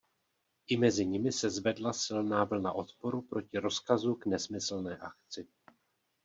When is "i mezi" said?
0.75-1.03